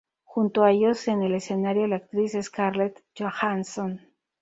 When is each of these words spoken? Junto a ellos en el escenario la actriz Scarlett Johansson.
Junto 0.23 0.63
a 0.63 0.71
ellos 0.71 1.07
en 1.09 1.21
el 1.21 1.35
escenario 1.35 1.85
la 1.85 1.97
actriz 1.97 2.35
Scarlett 2.41 3.03
Johansson. 3.15 4.01